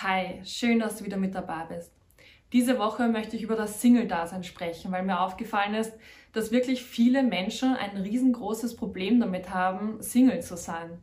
Hi, 0.00 0.40
schön, 0.44 0.78
dass 0.78 0.98
du 0.98 1.04
wieder 1.04 1.16
mit 1.16 1.34
dabei 1.34 1.64
bist. 1.68 1.90
Diese 2.52 2.78
Woche 2.78 3.08
möchte 3.08 3.34
ich 3.34 3.42
über 3.42 3.56
das 3.56 3.80
Single-Dasein 3.80 4.44
sprechen, 4.44 4.92
weil 4.92 5.02
mir 5.02 5.18
aufgefallen 5.18 5.74
ist, 5.74 5.92
dass 6.32 6.52
wirklich 6.52 6.84
viele 6.84 7.24
Menschen 7.24 7.74
ein 7.74 7.96
riesengroßes 7.96 8.76
Problem 8.76 9.18
damit 9.18 9.50
haben, 9.50 10.00
Single 10.00 10.40
zu 10.40 10.56
sein. 10.56 11.00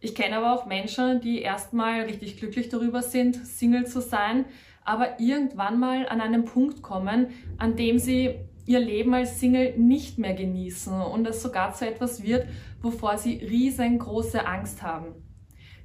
Ich 0.00 0.14
kenne 0.14 0.36
aber 0.36 0.52
auch 0.52 0.66
Menschen, 0.66 1.22
die 1.22 1.40
erstmal 1.40 2.02
richtig 2.02 2.36
glücklich 2.36 2.68
darüber 2.68 3.00
sind, 3.00 3.36
Single 3.36 3.86
zu 3.86 4.02
sein, 4.02 4.44
aber 4.84 5.18
irgendwann 5.18 5.80
mal 5.80 6.06
an 6.06 6.20
einen 6.20 6.44
Punkt 6.44 6.82
kommen, 6.82 7.28
an 7.56 7.74
dem 7.74 7.98
sie 7.98 8.34
ihr 8.66 8.80
Leben 8.80 9.14
als 9.14 9.40
Single 9.40 9.78
nicht 9.78 10.18
mehr 10.18 10.34
genießen 10.34 10.92
und 10.92 11.26
es 11.26 11.40
sogar 11.40 11.72
zu 11.72 11.86
etwas 11.86 12.22
wird, 12.22 12.46
wovor 12.82 13.16
sie 13.16 13.36
riesengroße 13.36 14.46
Angst 14.46 14.82
haben. 14.82 15.29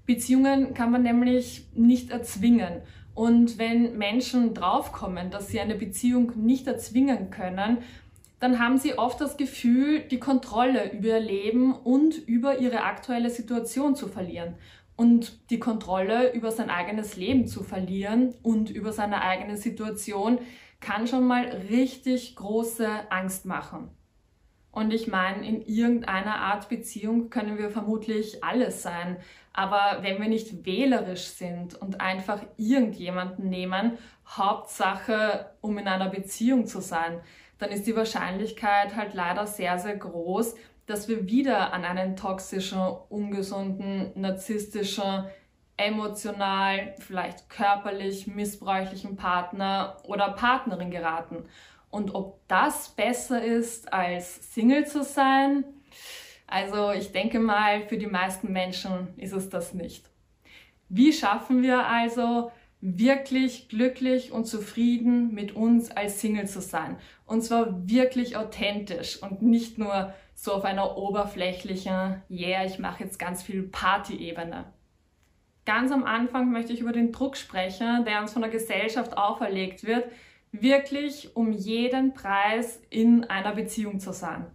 Beziehungen 0.05 0.73
kann 0.73 0.91
man 0.91 1.03
nämlich 1.03 1.67
nicht 1.73 2.11
erzwingen. 2.11 2.81
Und 3.13 3.57
wenn 3.57 3.97
Menschen 3.97 4.53
draufkommen, 4.53 5.31
dass 5.31 5.47
sie 5.47 5.59
eine 5.59 5.75
Beziehung 5.75 6.33
nicht 6.35 6.67
erzwingen 6.67 7.31
können, 7.31 7.79
dann 8.39 8.59
haben 8.59 8.77
sie 8.77 8.97
oft 8.97 9.21
das 9.21 9.37
Gefühl, 9.37 10.01
die 10.01 10.19
Kontrolle 10.19 10.91
über 10.91 11.07
ihr 11.07 11.19
Leben 11.19 11.73
und 11.73 12.17
über 12.27 12.59
ihre 12.59 12.83
aktuelle 12.83 13.29
Situation 13.29 13.95
zu 13.95 14.07
verlieren. 14.07 14.55
Und 14.97 15.49
die 15.49 15.59
Kontrolle 15.59 16.33
über 16.33 16.51
sein 16.51 16.69
eigenes 16.69 17.15
Leben 17.15 17.47
zu 17.47 17.63
verlieren 17.63 18.33
und 18.43 18.69
über 18.69 18.93
seine 18.93 19.21
eigene 19.21 19.57
Situation 19.57 20.39
kann 20.79 21.07
schon 21.07 21.25
mal 21.25 21.45
richtig 21.69 22.35
große 22.35 22.87
Angst 23.09 23.45
machen. 23.45 23.89
Und 24.71 24.93
ich 24.93 25.07
meine, 25.07 25.47
in 25.47 25.61
irgendeiner 25.61 26.35
Art 26.35 26.67
Beziehung 26.67 27.29
können 27.29 27.57
wir 27.57 27.69
vermutlich 27.69 28.43
alles 28.43 28.83
sein. 28.83 29.17
Aber 29.57 29.99
wenn 30.01 30.21
wir 30.21 30.27
nicht 30.27 30.65
wählerisch 30.65 31.27
sind 31.27 31.75
und 31.75 32.01
einfach 32.01 32.41
irgendjemanden 32.57 33.49
nehmen, 33.49 33.97
Hauptsache, 34.27 35.49
um 35.61 35.77
in 35.77 35.87
einer 35.87 36.09
Beziehung 36.09 36.67
zu 36.67 36.81
sein, 36.81 37.21
dann 37.57 37.69
ist 37.69 37.87
die 37.87 37.95
Wahrscheinlichkeit 37.95 38.97
halt 38.97 39.13
leider 39.13 39.47
sehr, 39.47 39.79
sehr 39.79 39.95
groß, 39.95 40.55
dass 40.87 41.07
wir 41.07 41.29
wieder 41.29 41.71
an 41.71 41.85
einen 41.85 42.17
toxischen, 42.17 42.81
ungesunden, 43.07 44.11
narzisstischen, 44.15 45.23
emotional, 45.77 46.93
vielleicht 46.99 47.49
körperlich 47.49 48.27
missbräuchlichen 48.27 49.15
Partner 49.15 49.95
oder 50.03 50.31
Partnerin 50.33 50.91
geraten. 50.91 51.45
Und 51.89 52.13
ob 52.13 52.45
das 52.49 52.89
besser 52.89 53.41
ist, 53.41 53.93
als 53.93 54.53
Single 54.53 54.85
zu 54.85 55.01
sein, 55.01 55.63
also 56.47 56.91
ich 56.91 57.11
denke 57.11 57.39
mal, 57.39 57.81
für 57.87 57.97
die 57.97 58.07
meisten 58.07 58.51
Menschen 58.51 59.07
ist 59.17 59.33
es 59.33 59.49
das 59.49 59.73
nicht. 59.73 60.09
Wie 60.89 61.11
schaffen 61.13 61.63
wir 61.63 61.87
also 61.87 62.51
wirklich 62.81 63.67
glücklich 63.69 64.31
und 64.31 64.45
zufrieden 64.45 65.33
mit 65.33 65.55
uns 65.55 65.89
als 65.89 66.21
Single 66.21 66.47
zu 66.47 66.61
sein? 66.61 66.97
Und 67.25 67.41
zwar 67.41 67.87
wirklich 67.89 68.37
authentisch 68.37 69.21
und 69.21 69.41
nicht 69.41 69.77
nur 69.77 70.13
so 70.35 70.53
auf 70.53 70.65
einer 70.65 70.97
oberflächlichen, 70.97 72.21
yeah, 72.29 72.65
ich 72.65 72.77
mache 72.77 73.03
jetzt 73.03 73.17
ganz 73.17 73.41
viel 73.41 73.63
Party-Ebene. 73.63 74.65
Ganz 75.65 75.91
am 75.91 76.03
Anfang 76.03 76.51
möchte 76.51 76.73
ich 76.73 76.81
über 76.81 76.91
den 76.91 77.11
Druck 77.11 77.37
sprechen, 77.37 78.05
der 78.05 78.21
uns 78.21 78.33
von 78.33 78.43
der 78.43 78.51
Gesellschaft 78.51 79.17
auferlegt 79.17 79.83
wird, 79.83 80.05
wirklich 80.51 81.35
um 81.35 81.51
jeden 81.51 82.13
Preis 82.13 82.79
in 82.91 83.23
einer 83.23 83.55
Beziehung 83.55 83.99
zu 83.99 84.13
sein. 84.13 84.45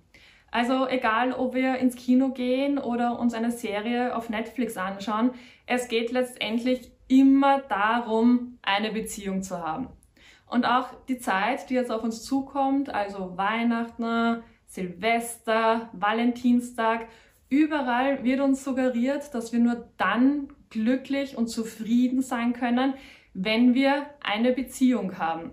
Also 0.50 0.88
egal, 0.88 1.32
ob 1.32 1.54
wir 1.54 1.76
ins 1.78 1.94
Kino 1.94 2.30
gehen 2.30 2.78
oder 2.78 3.18
uns 3.18 3.34
eine 3.34 3.52
Serie 3.52 4.16
auf 4.16 4.28
Netflix 4.30 4.76
anschauen, 4.76 5.30
es 5.66 5.88
geht 5.88 6.10
letztendlich 6.10 6.90
immer 7.06 7.60
darum, 7.60 8.58
eine 8.62 8.92
Beziehung 8.92 9.42
zu 9.42 9.58
haben. 9.64 9.88
Und 10.46 10.64
auch 10.64 10.88
die 11.08 11.18
Zeit, 11.18 11.70
die 11.70 11.74
jetzt 11.74 11.92
auf 11.92 12.02
uns 12.02 12.24
zukommt, 12.24 12.92
also 12.92 13.36
Weihnachten, 13.36 14.42
Silvester, 14.66 15.88
Valentinstag, 15.92 17.06
überall 17.48 18.24
wird 18.24 18.40
uns 18.40 18.64
suggeriert, 18.64 19.32
dass 19.34 19.52
wir 19.52 19.60
nur 19.60 19.88
dann 19.96 20.48
glücklich 20.70 21.36
und 21.36 21.48
zufrieden 21.48 22.22
sein 22.22 22.52
können, 22.52 22.94
wenn 23.34 23.74
wir 23.74 24.06
eine 24.22 24.52
Beziehung 24.52 25.18
haben. 25.18 25.52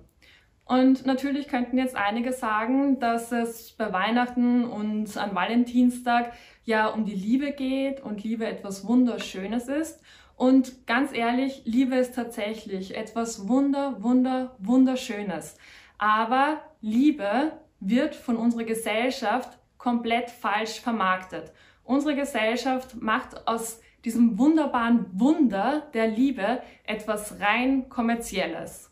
Und 0.67 1.05
natürlich 1.05 1.47
könnten 1.47 1.77
jetzt 1.77 1.95
einige 1.95 2.33
sagen, 2.33 2.99
dass 2.99 3.31
es 3.31 3.71
bei 3.71 3.93
Weihnachten 3.93 4.65
und 4.65 5.15
an 5.15 5.33
Valentinstag 5.33 6.33
ja 6.65 6.87
um 6.87 7.05
die 7.05 7.15
Liebe 7.15 7.53
geht 7.53 8.01
und 8.01 8.23
Liebe 8.23 8.45
etwas 8.45 8.85
Wunderschönes 8.85 9.69
ist. 9.69 10.01
Und 10.35 10.85
ganz 10.85 11.13
ehrlich, 11.13 11.61
Liebe 11.63 11.95
ist 11.95 12.15
tatsächlich 12.15 12.97
etwas 12.97 13.47
Wunder, 13.47 14.03
Wunder, 14.03 14.55
Wunderschönes. 14.59 15.57
Aber 15.97 16.61
Liebe 16.81 17.53
wird 17.79 18.13
von 18.13 18.35
unserer 18.35 18.65
Gesellschaft 18.65 19.57
komplett 19.77 20.29
falsch 20.29 20.81
vermarktet. 20.81 21.53
Unsere 21.85 22.15
Gesellschaft 22.15 23.01
macht 23.01 23.47
aus 23.47 23.79
diesem 24.03 24.37
wunderbaren 24.37 25.05
Wunder 25.13 25.87
der 25.93 26.07
Liebe 26.07 26.61
etwas 26.83 27.39
rein 27.39 27.87
kommerzielles. 27.87 28.91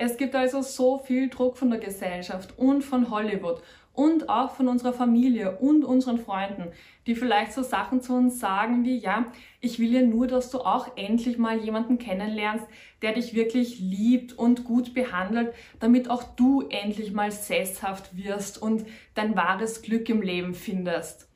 Es 0.00 0.16
gibt 0.16 0.36
also 0.36 0.62
so 0.62 0.98
viel 0.98 1.28
Druck 1.28 1.56
von 1.56 1.70
der 1.70 1.80
Gesellschaft 1.80 2.56
und 2.56 2.82
von 2.82 3.10
Hollywood 3.10 3.60
und 3.94 4.28
auch 4.28 4.52
von 4.52 4.68
unserer 4.68 4.92
Familie 4.92 5.58
und 5.58 5.84
unseren 5.84 6.18
Freunden, 6.18 6.68
die 7.08 7.16
vielleicht 7.16 7.52
so 7.52 7.64
Sachen 7.64 8.00
zu 8.00 8.14
uns 8.14 8.38
sagen 8.38 8.84
wie, 8.84 8.96
ja, 8.96 9.26
ich 9.60 9.80
will 9.80 9.92
ja 9.92 10.02
nur, 10.02 10.28
dass 10.28 10.50
du 10.52 10.60
auch 10.60 10.96
endlich 10.96 11.36
mal 11.36 11.58
jemanden 11.58 11.98
kennenlernst, 11.98 12.64
der 13.02 13.14
dich 13.14 13.34
wirklich 13.34 13.80
liebt 13.80 14.38
und 14.38 14.62
gut 14.62 14.94
behandelt, 14.94 15.52
damit 15.80 16.08
auch 16.10 16.22
du 16.22 16.62
endlich 16.68 17.12
mal 17.12 17.32
sesshaft 17.32 18.16
wirst 18.16 18.62
und 18.62 18.86
dein 19.16 19.34
wahres 19.34 19.82
Glück 19.82 20.08
im 20.08 20.22
Leben 20.22 20.54
findest. 20.54 21.26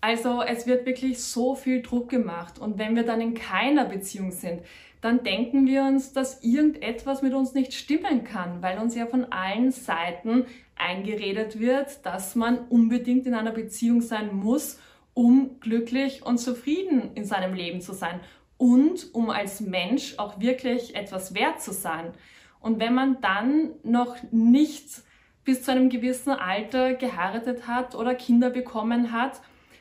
Also 0.00 0.40
es 0.40 0.66
wird 0.66 0.86
wirklich 0.86 1.22
so 1.22 1.54
viel 1.54 1.82
Druck 1.82 2.08
gemacht 2.08 2.58
und 2.58 2.78
wenn 2.78 2.96
wir 2.96 3.02
dann 3.02 3.20
in 3.20 3.34
keiner 3.34 3.84
Beziehung 3.84 4.30
sind, 4.30 4.62
dann 5.00 5.22
denken 5.22 5.66
wir 5.66 5.82
uns, 5.82 6.12
dass 6.12 6.42
irgendetwas 6.42 7.22
mit 7.22 7.34
uns 7.34 7.54
nicht 7.54 7.74
stimmen 7.74 8.24
kann, 8.24 8.62
weil 8.62 8.78
uns 8.78 8.94
ja 8.94 9.06
von 9.06 9.24
allen 9.32 9.70
Seiten 9.70 10.46
eingeredet 10.74 11.58
wird, 11.58 12.04
dass 12.04 12.34
man 12.34 12.58
unbedingt 12.68 13.26
in 13.26 13.34
einer 13.34 13.52
Beziehung 13.52 14.00
sein 14.00 14.34
muss, 14.34 14.78
um 15.14 15.60
glücklich 15.60 16.24
und 16.24 16.38
zufrieden 16.38 17.10
in 17.14 17.24
seinem 17.24 17.54
Leben 17.54 17.80
zu 17.80 17.92
sein 17.92 18.20
und 18.58 19.14
um 19.14 19.30
als 19.30 19.60
Mensch 19.60 20.18
auch 20.18 20.40
wirklich 20.40 20.94
etwas 20.94 21.34
wert 21.34 21.60
zu 21.60 21.72
sein. 21.72 22.12
Und 22.60 22.80
wenn 22.80 22.94
man 22.94 23.20
dann 23.20 23.70
noch 23.82 24.16
nicht 24.30 25.02
bis 25.44 25.62
zu 25.62 25.70
einem 25.70 25.88
gewissen 25.88 26.32
Alter 26.32 26.94
geheiratet 26.94 27.66
hat 27.66 27.94
oder 27.94 28.14
Kinder 28.14 28.50
bekommen 28.50 29.12
hat, 29.12 29.40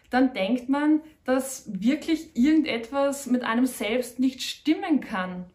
dann 0.09 0.33
denkt 0.33 0.69
man, 0.69 1.01
dass 1.23 1.69
wirklich 1.81 2.35
irgendetwas 2.35 3.27
mit 3.27 3.43
einem 3.43 3.66
selbst 3.66 4.19
nicht 4.19 4.41
stimmen 4.41 5.01
kann. 5.01 5.45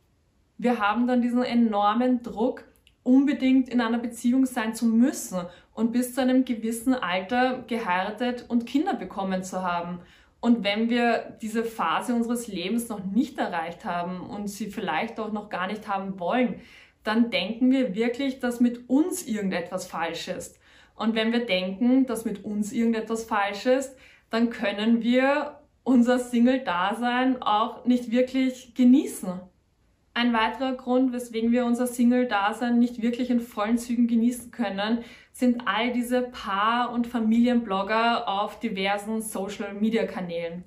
Wir 0.58 0.78
haben 0.78 1.06
dann 1.06 1.22
diesen 1.22 1.42
enormen 1.42 2.22
Druck, 2.22 2.64
unbedingt 3.02 3.68
in 3.68 3.80
einer 3.80 3.98
Beziehung 3.98 4.44
sein 4.46 4.74
zu 4.74 4.86
müssen 4.86 5.40
und 5.72 5.92
bis 5.92 6.14
zu 6.14 6.20
einem 6.20 6.44
gewissen 6.44 6.94
Alter 6.94 7.64
geheiratet 7.66 8.44
und 8.48 8.66
Kinder 8.66 8.94
bekommen 8.94 9.42
zu 9.42 9.62
haben. 9.62 10.00
Und 10.40 10.64
wenn 10.64 10.88
wir 10.90 11.36
diese 11.40 11.64
Phase 11.64 12.14
unseres 12.14 12.46
Lebens 12.46 12.88
noch 12.88 13.04
nicht 13.04 13.38
erreicht 13.38 13.84
haben 13.84 14.20
und 14.20 14.48
sie 14.48 14.70
vielleicht 14.70 15.20
auch 15.20 15.32
noch 15.32 15.48
gar 15.48 15.66
nicht 15.66 15.86
haben 15.86 16.18
wollen, 16.18 16.60
dann 17.04 17.30
denken 17.30 17.70
wir 17.70 17.94
wirklich, 17.94 18.40
dass 18.40 18.60
mit 18.60 18.88
uns 18.88 19.26
irgendetwas 19.26 19.86
falsch 19.86 20.28
ist. 20.28 20.58
Und 20.94 21.14
wenn 21.14 21.32
wir 21.32 21.46
denken, 21.46 22.06
dass 22.06 22.26
mit 22.26 22.44
uns 22.44 22.72
irgendetwas 22.72 23.24
falsch 23.24 23.66
ist, 23.66 23.96
dann 24.30 24.50
können 24.50 25.02
wir 25.02 25.58
unser 25.82 26.18
Single-Dasein 26.18 27.42
auch 27.42 27.84
nicht 27.84 28.10
wirklich 28.10 28.74
genießen. 28.74 29.40
Ein 30.12 30.32
weiterer 30.32 30.74
Grund, 30.74 31.12
weswegen 31.12 31.52
wir 31.52 31.64
unser 31.64 31.86
Single-Dasein 31.86 32.78
nicht 32.78 33.00
wirklich 33.02 33.30
in 33.30 33.40
vollen 33.40 33.78
Zügen 33.78 34.06
genießen 34.06 34.50
können, 34.50 35.04
sind 35.32 35.62
all 35.66 35.92
diese 35.92 36.22
Paar- 36.22 36.92
und 36.92 37.06
Familienblogger 37.06 38.28
auf 38.28 38.58
diversen 38.58 39.22
Social-Media-Kanälen. 39.22 40.64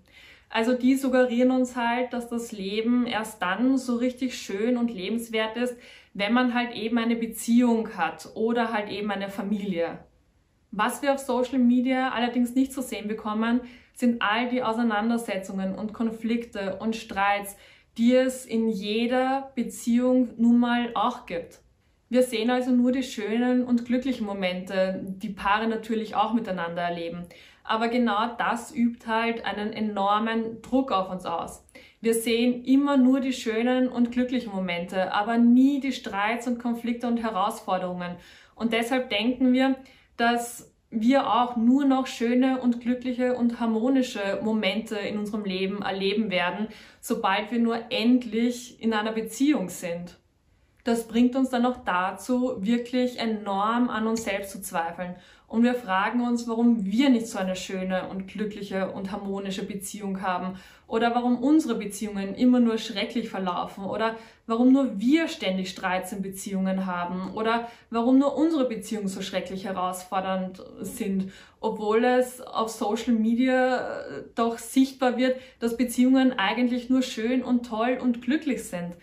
Also 0.50 0.74
die 0.74 0.96
suggerieren 0.96 1.52
uns 1.52 1.76
halt, 1.76 2.14
dass 2.14 2.30
das 2.30 2.52
Leben 2.52 3.06
erst 3.06 3.42
dann 3.42 3.78
so 3.78 3.96
richtig 3.96 4.38
schön 4.38 4.78
und 4.78 4.92
lebenswert 4.92 5.58
ist, 5.58 5.76
wenn 6.14 6.32
man 6.32 6.54
halt 6.54 6.76
eben 6.76 6.98
eine 6.98 7.16
Beziehung 7.16 7.98
hat 7.98 8.30
oder 8.36 8.72
halt 8.72 8.90
eben 8.90 9.10
eine 9.12 9.30
Familie. 9.30 10.00
Was 10.76 11.04
wir 11.04 11.14
auf 11.14 11.20
Social 11.20 11.60
Media 11.60 12.10
allerdings 12.10 12.56
nicht 12.56 12.74
zu 12.74 12.82
sehen 12.82 13.08
bekommen, 13.08 13.62
sind 13.94 14.24
all 14.24 14.50
die 14.50 14.64
Auseinandersetzungen 14.64 15.76
und 15.76 15.94
Konflikte 15.94 16.78
und 16.78 16.96
Streits, 16.96 17.56
die 18.00 18.16
es 18.16 18.44
in 18.44 18.70
jeder 18.70 19.52
Beziehung 19.54 20.30
nun 20.38 20.58
mal 20.58 20.90
auch 20.96 21.28
gibt. 21.28 21.60
Wir 22.10 22.24
sehen 22.24 22.50
also 22.50 22.72
nur 22.72 22.92
die 22.92 23.04
schönen 23.04 23.64
und 23.64 23.86
glücklichen 23.86 24.26
Momente, 24.26 25.00
die 25.04 25.30
Paare 25.30 25.68
natürlich 25.68 26.16
auch 26.16 26.34
miteinander 26.34 26.82
erleben. 26.82 27.28
Aber 27.64 27.88
genau 27.88 28.36
das 28.40 28.74
übt 28.76 29.06
halt 29.06 29.46
einen 29.46 29.74
enormen 29.74 30.60
Druck 30.64 30.92
auf 30.92 31.12
uns 31.12 31.28
aus. 31.28 31.64
Wir 32.02 32.16
sehen 32.16 32.64
immer 32.66 32.98
nur 32.98 33.20
die 33.20 33.32
schönen 33.32 33.90
und 33.90 34.12
glücklichen 34.12 34.52
Momente, 34.52 35.14
aber 35.14 35.38
nie 35.38 35.80
die 35.80 35.92
Streits 35.92 36.48
und 36.48 36.58
Konflikte 36.58 37.06
und 37.06 37.22
Herausforderungen. 37.22 38.16
Und 38.56 38.74
deshalb 38.74 39.12
denken 39.12 39.54
wir, 39.54 39.76
dass 40.24 40.72
wir 40.90 41.34
auch 41.34 41.58
nur 41.58 41.84
noch 41.84 42.08
schöne 42.08 42.62
und 42.62 42.80
glückliche 42.80 43.36
und 43.36 43.60
harmonische 43.60 44.40
Momente 44.42 44.96
in 44.96 45.18
unserem 45.18 45.44
Leben 45.44 45.82
erleben 45.82 46.32
werden, 46.32 46.70
sobald 47.02 47.52
wir 47.52 47.60
nur 47.60 47.92
endlich 47.92 48.82
in 48.82 48.94
einer 48.94 49.12
Beziehung 49.12 49.68
sind. 49.68 50.18
Das 50.86 51.10
bringt 51.10 51.36
uns 51.36 51.50
dann 51.50 51.64
noch 51.64 51.84
dazu, 51.84 52.56
wirklich 52.60 53.20
enorm 53.20 53.90
an 53.90 54.08
uns 54.08 54.24
selbst 54.24 54.52
zu 54.52 54.62
zweifeln 54.62 55.16
und 55.54 55.64
wir 55.64 55.76
fragen 55.76 56.22
uns, 56.22 56.48
warum 56.48 56.84
wir 56.84 57.12
nicht 57.12 57.28
so 57.28 57.38
eine 57.38 57.56
schöne 57.56 58.08
und 58.08 58.28
glückliche 58.28 58.90
und 58.90 59.12
harmonische 59.12 59.64
Beziehung 59.64 60.24
haben 60.24 60.58
oder 60.88 61.14
warum 61.14 61.44
unsere 61.44 61.76
Beziehungen 61.76 62.34
immer 62.34 62.60
nur 62.60 62.80
schrecklich 62.80 63.30
verlaufen 63.30 63.86
oder 63.86 64.16
warum 64.48 64.74
nur 64.74 65.00
wir 65.00 65.28
ständig 65.28 65.70
Streits 65.70 66.12
in 66.12 66.24
Beziehungen 66.24 66.88
haben 66.88 67.36
oder 67.36 67.68
warum 67.92 68.18
nur 68.18 68.36
unsere 68.36 68.68
Beziehungen 68.68 69.08
so 69.08 69.22
schrecklich 69.22 69.66
herausfordernd 69.66 70.64
sind, 70.80 71.32
obwohl 71.60 72.04
es 72.04 72.42
auf 72.42 72.70
Social 72.70 73.14
Media 73.14 73.78
äh, 73.78 74.24
doch 74.34 74.58
sichtbar 74.58 75.18
wird, 75.18 75.40
dass 75.60 75.78
Beziehungen 75.78 76.34
eigentlich 76.34 76.90
nur 76.90 77.04
schön 77.04 77.44
und 77.44 77.68
toll 77.68 78.00
und 78.02 78.24
glücklich 78.24 78.64
sind. 78.64 78.96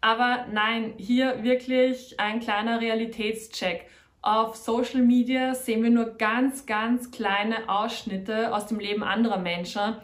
Aber 0.00 0.46
nein, 0.50 0.94
hier 0.96 1.42
wirklich 1.42 2.18
ein 2.18 2.40
kleiner 2.40 2.80
Realitätscheck. 2.80 3.84
Auf 4.22 4.56
Social 4.56 5.00
Media 5.00 5.54
sehen 5.54 5.82
wir 5.82 5.90
nur 5.90 6.16
ganz, 6.16 6.66
ganz 6.66 7.10
kleine 7.10 7.68
Ausschnitte 7.68 8.54
aus 8.54 8.66
dem 8.66 8.78
Leben 8.78 9.02
anderer 9.02 9.38
Menschen. 9.38 9.96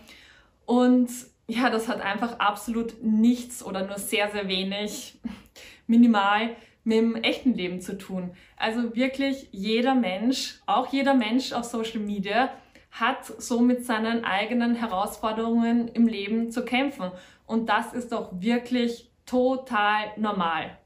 Und 0.64 1.10
ja, 1.46 1.70
das 1.70 1.86
hat 1.88 2.00
einfach 2.00 2.38
absolut 2.38 3.02
nichts 3.02 3.64
oder 3.64 3.86
nur 3.86 3.98
sehr, 3.98 4.30
sehr 4.30 4.48
wenig, 4.48 5.18
minimal 5.86 6.56
mit 6.82 6.98
dem 6.98 7.16
echten 7.16 7.54
Leben 7.54 7.80
zu 7.80 7.98
tun. 7.98 8.34
Also 8.56 8.94
wirklich 8.94 9.48
jeder 9.52 9.94
Mensch, 9.94 10.60
auch 10.66 10.92
jeder 10.92 11.14
Mensch 11.14 11.52
auf 11.52 11.64
Social 11.64 12.00
Media, 12.00 12.50
hat 12.90 13.26
so 13.26 13.60
mit 13.60 13.84
seinen 13.84 14.24
eigenen 14.24 14.74
Herausforderungen 14.74 15.88
im 15.88 16.06
Leben 16.06 16.50
zu 16.50 16.64
kämpfen. 16.64 17.10
Und 17.44 17.68
das 17.68 17.92
ist 17.92 18.12
doch 18.12 18.30
wirklich 18.40 19.10
total 19.26 20.12
normal. 20.16 20.78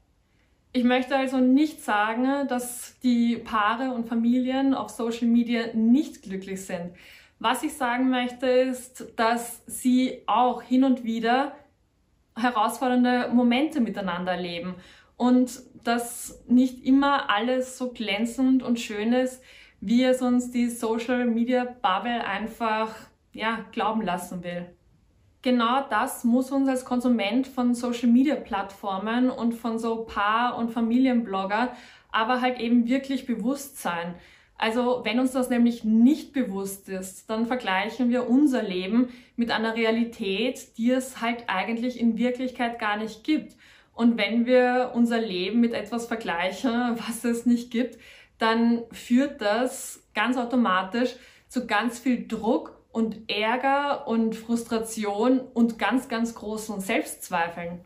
Ich 0.73 0.85
möchte 0.85 1.17
also 1.17 1.37
nicht 1.37 1.83
sagen, 1.83 2.47
dass 2.47 2.97
die 2.99 3.35
Paare 3.35 3.93
und 3.93 4.07
Familien 4.07 4.73
auf 4.73 4.89
Social 4.89 5.27
Media 5.27 5.73
nicht 5.73 6.21
glücklich 6.21 6.65
sind. 6.65 6.93
Was 7.39 7.63
ich 7.63 7.73
sagen 7.73 8.09
möchte 8.09 8.47
ist, 8.47 9.11
dass 9.17 9.63
sie 9.65 10.23
auch 10.27 10.61
hin 10.61 10.85
und 10.85 11.03
wieder 11.03 11.57
herausfordernde 12.37 13.31
Momente 13.33 13.81
miteinander 13.81 14.33
erleben 14.33 14.75
und 15.17 15.61
dass 15.83 16.41
nicht 16.47 16.85
immer 16.85 17.29
alles 17.29 17.77
so 17.77 17.91
glänzend 17.91 18.63
und 18.63 18.79
schön 18.79 19.11
ist, 19.11 19.43
wie 19.81 20.05
es 20.05 20.21
uns 20.21 20.51
die 20.51 20.69
Social 20.69 21.25
Media 21.25 21.65
Bubble 21.65 22.25
einfach 22.25 22.95
ja, 23.33 23.65
glauben 23.73 24.03
lassen 24.03 24.43
will 24.43 24.69
genau 25.41 25.85
das 25.89 26.23
muss 26.23 26.51
uns 26.51 26.67
als 26.67 26.85
Konsument 26.85 27.47
von 27.47 27.73
Social-Media-Plattformen 27.73 29.29
und 29.29 29.53
von 29.53 29.79
so 29.79 30.05
Paar- 30.05 30.57
und 30.57 30.71
Familienblogger 30.71 31.75
aber 32.11 32.41
halt 32.41 32.59
eben 32.59 32.87
wirklich 32.87 33.25
bewusst 33.25 33.79
sein. 33.79 34.15
Also 34.57 35.01
wenn 35.03 35.19
uns 35.19 35.31
das 35.31 35.49
nämlich 35.49 35.83
nicht 35.83 36.33
bewusst 36.33 36.87
ist, 36.87 37.29
dann 37.29 37.47
vergleichen 37.47 38.09
wir 38.09 38.29
unser 38.29 38.61
Leben 38.61 39.09
mit 39.35 39.49
einer 39.49 39.75
Realität, 39.75 40.77
die 40.77 40.91
es 40.91 41.19
halt 41.19 41.45
eigentlich 41.47 41.99
in 41.99 42.17
Wirklichkeit 42.17 42.77
gar 42.77 42.97
nicht 42.97 43.23
gibt. 43.23 43.55
Und 43.95 44.17
wenn 44.17 44.45
wir 44.45 44.91
unser 44.93 45.19
Leben 45.19 45.61
mit 45.61 45.73
etwas 45.73 46.05
vergleichen, 46.05 46.71
was 47.07 47.23
es 47.23 47.45
nicht 47.45 47.71
gibt, 47.71 47.97
dann 48.37 48.83
führt 48.91 49.41
das 49.41 50.03
ganz 50.13 50.37
automatisch 50.37 51.15
zu 51.47 51.65
ganz 51.65 51.99
viel 51.99 52.27
Druck 52.27 52.80
und 52.91 53.29
Ärger 53.29 54.07
und 54.07 54.35
Frustration 54.35 55.39
und 55.39 55.79
ganz, 55.79 56.09
ganz 56.09 56.35
großen 56.35 56.81
Selbstzweifeln. 56.81 57.85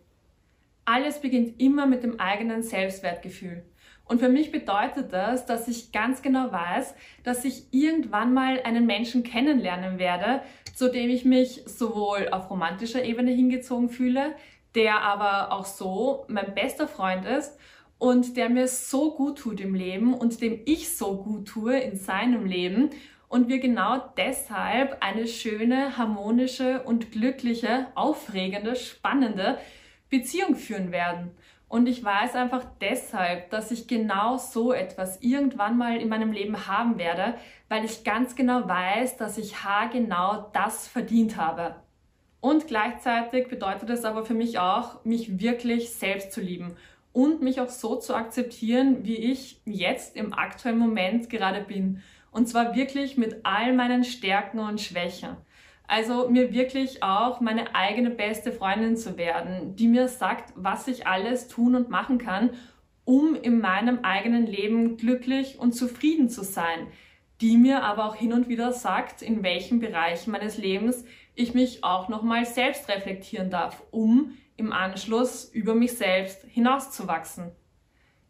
Alles 0.86 1.22
beginnt 1.22 1.60
immer 1.60 1.86
mit 1.86 2.04
dem 2.04 2.20
eigenen 2.20 2.64
Selbstwertgefühl. 2.64 3.64
Und 4.08 4.20
für 4.20 4.30
mich 4.30 4.52
bedeutet 4.52 5.14
das, 5.14 5.46
dass 5.48 5.68
ich 5.68 5.92
ganz 5.92 6.22
genau 6.22 6.52
weiß, 6.52 6.94
dass 7.24 7.44
ich 7.44 7.64
irgendwann 7.72 8.34
mal 8.34 8.62
einen 8.64 8.86
Menschen 8.86 9.24
kennenlernen 9.24 9.98
werde, 9.98 10.42
zu 10.76 10.92
dem 10.92 11.10
ich 11.10 11.26
mich 11.26 11.64
sowohl 11.66 12.30
auf 12.30 12.50
romantischer 12.52 13.04
Ebene 13.04 13.32
hingezogen 13.32 13.90
fühle, 13.90 14.36
der 14.76 15.02
aber 15.02 15.52
auch 15.54 15.66
so 15.66 16.26
mein 16.28 16.54
bester 16.54 16.88
Freund 16.88 17.26
ist 17.26 17.58
und 17.98 18.38
der 18.38 18.50
mir 18.50 18.68
so 18.68 19.16
gut 19.16 19.40
tut 19.40 19.60
im 19.60 19.74
Leben 19.74 20.14
und 20.14 20.42
dem 20.42 20.62
ich 20.66 20.96
so 20.96 21.24
gut 21.24 21.48
tue 21.48 21.80
in 21.80 21.98
seinem 21.98 22.46
Leben 22.46 22.92
und 23.28 23.50
wir 23.50 23.60
genau 23.60 23.98
deshalb 24.18 24.98
eine 25.02 25.28
schöne, 25.28 25.98
harmonische 25.98 26.84
und 26.84 27.12
glückliche, 27.12 27.88
aufregende, 27.96 28.76
spannende 28.76 29.58
Beziehung 30.10 30.56
führen 30.56 30.92
werden. 30.92 31.32
Und 31.68 31.88
ich 31.88 32.04
weiß 32.04 32.36
einfach 32.36 32.64
deshalb, 32.80 33.50
dass 33.50 33.72
ich 33.72 33.88
genau 33.88 34.38
so 34.38 34.72
etwas 34.72 35.22
irgendwann 35.22 35.78
mal 35.78 35.98
in 35.98 36.10
meinem 36.10 36.32
Leben 36.32 36.68
haben 36.68 36.98
werde, 36.98 37.34
weil 37.70 37.84
ich 37.84 38.04
ganz 38.04 38.36
genau 38.36 38.68
weiß, 38.68 39.18
dass 39.18 39.38
ich 39.38 39.64
haargenau 39.64 40.50
das 40.54 40.88
verdient 40.88 41.38
habe. 41.38 41.76
Und 42.40 42.68
gleichzeitig 42.68 43.48
bedeutet 43.48 43.90
es 43.90 44.06
aber 44.06 44.24
für 44.24 44.36
mich 44.36 44.60
auch, 44.60 45.04
mich 45.04 45.40
wirklich 45.40 45.90
selbst 45.90 46.32
zu 46.32 46.42
lieben 46.42 46.78
und 47.12 47.42
mich 47.42 47.60
auch 47.60 47.70
so 47.70 47.96
zu 47.96 48.14
akzeptieren, 48.14 49.04
wie 49.04 49.16
ich 49.16 49.60
jetzt 49.66 50.16
im 50.16 50.34
aktuellen 50.34 50.78
Moment 50.78 51.30
gerade 51.30 51.62
bin. 51.62 52.04
Und 52.36 52.48
zwar 52.48 52.76
wirklich 52.76 53.16
mit 53.16 53.46
all 53.46 53.72
meinen 53.72 54.04
Stärken 54.04 54.60
und 54.60 54.82
Schwächen. 54.82 55.38
Also 55.88 56.28
mir 56.28 56.52
wirklich 56.52 57.02
auch 57.02 57.40
meine 57.40 57.74
eigene 57.76 58.10
beste 58.10 58.52
Freundin 58.52 58.98
zu 58.98 59.18
werden, 59.18 59.78
die 59.78 59.88
mir 59.88 60.10
sagt, 60.10 60.52
was 60.54 60.90
ich 60.90 61.08
alles 61.08 61.48
tun 61.48 61.76
und 61.76 61.90
machen 61.90 62.18
kann, 62.18 62.50
um 63.06 63.36
in 63.36 63.62
meinem 63.62 64.00
eigenen 64.00 64.48
Leben 64.48 64.98
glücklich 64.98 65.60
und 65.60 65.72
zufrieden 65.72 66.28
zu 66.28 66.44
sein. 66.44 66.88
Die 67.40 67.56
mir 67.56 67.84
aber 67.84 68.04
auch 68.04 68.16
hin 68.18 68.34
und 68.34 68.50
wieder 68.50 68.74
sagt, 68.74 69.22
in 69.22 69.42
welchen 69.42 69.80
Bereichen 69.80 70.32
meines 70.32 70.58
Lebens 70.58 71.06
ich 71.36 71.54
mich 71.54 71.86
auch 71.86 72.10
nochmal 72.10 72.44
selbst 72.46 72.90
reflektieren 72.90 73.50
darf, 73.50 73.82
um 73.92 74.34
im 74.58 74.74
Anschluss 74.74 75.46
über 75.46 75.74
mich 75.74 75.94
selbst 75.94 76.44
hinauszuwachsen. 76.50 77.54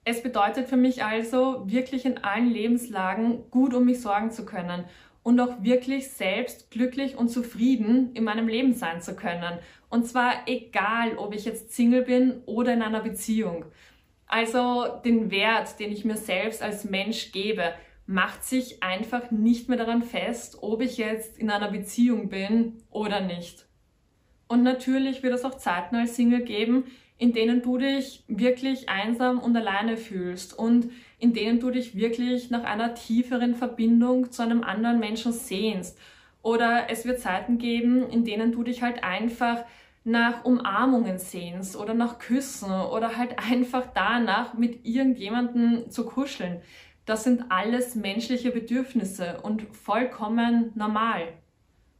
Es 0.07 0.21
bedeutet 0.21 0.67
für 0.69 0.77
mich 0.77 1.03
also, 1.03 1.63
wirklich 1.65 2.05
in 2.05 2.19
allen 2.19 2.51
Lebenslagen 2.51 3.49
gut 3.49 3.73
um 3.73 3.85
mich 3.85 4.01
sorgen 4.01 4.29
zu 4.29 4.45
können 4.45 4.85
und 5.23 5.39
auch 5.39 5.63
wirklich 5.63 6.11
selbst 6.11 6.69
glücklich 6.69 7.17
und 7.17 7.29
zufrieden 7.29 8.11
in 8.13 8.23
meinem 8.23 8.47
Leben 8.47 8.73
sein 8.73 9.01
zu 9.01 9.15
können. 9.15 9.57
Und 9.89 10.05
zwar 10.05 10.47
egal, 10.47 11.17
ob 11.17 11.33
ich 11.33 11.45
jetzt 11.45 11.71
Single 11.71 12.03
bin 12.03 12.43
oder 12.45 12.73
in 12.73 12.83
einer 12.83 13.01
Beziehung. 13.01 13.65
Also 14.27 14.85
den 15.03 15.31
Wert, 15.31 15.79
den 15.79 15.91
ich 15.91 16.05
mir 16.05 16.17
selbst 16.17 16.61
als 16.61 16.83
Mensch 16.83 17.31
gebe, 17.31 17.73
macht 18.05 18.43
sich 18.43 18.83
einfach 18.83 19.31
nicht 19.31 19.69
mehr 19.69 19.79
daran 19.79 20.03
fest, 20.03 20.59
ob 20.61 20.81
ich 20.81 20.97
jetzt 20.97 21.39
in 21.39 21.49
einer 21.49 21.71
Beziehung 21.71 22.29
bin 22.29 22.83
oder 22.91 23.21
nicht. 23.21 23.65
Und 24.47 24.61
natürlich 24.61 25.23
wird 25.23 25.33
es 25.33 25.43
auch 25.43 25.55
Zeiten 25.55 25.95
als 25.95 26.15
Single 26.15 26.43
geben, 26.43 26.83
in 27.17 27.33
denen 27.33 27.61
du 27.61 27.77
dich 27.77 28.23
wirklich 28.27 28.89
einsam 28.89 29.39
und 29.39 29.55
alleine 29.55 29.97
fühlst 29.97 30.57
und 30.57 30.91
in 31.17 31.33
denen 31.33 31.59
du 31.59 31.69
dich 31.71 31.95
wirklich 31.95 32.49
nach 32.49 32.63
einer 32.63 32.93
tieferen 32.93 33.55
Verbindung 33.55 34.31
zu 34.31 34.41
einem 34.41 34.63
anderen 34.63 34.99
Menschen 34.99 35.31
sehnst. 35.31 35.97
Oder 36.41 36.89
es 36.89 37.05
wird 37.05 37.19
Zeiten 37.19 37.57
geben, 37.57 38.09
in 38.09 38.25
denen 38.25 38.51
du 38.51 38.63
dich 38.63 38.81
halt 38.81 39.03
einfach 39.03 39.63
nach 40.03 40.45
Umarmungen 40.45 41.17
sehnst 41.17 41.75
oder 41.75 41.93
nach 41.93 42.19
Küssen 42.19 42.71
oder 42.71 43.17
halt 43.17 43.39
einfach 43.51 43.87
danach 43.93 44.53
mit 44.53 44.85
irgendjemandem 44.85 45.89
zu 45.89 46.05
kuscheln. 46.05 46.61
Das 47.05 47.23
sind 47.23 47.45
alles 47.49 47.95
menschliche 47.95 48.51
Bedürfnisse 48.51 49.39
und 49.41 49.63
vollkommen 49.75 50.71
normal. 50.75 51.27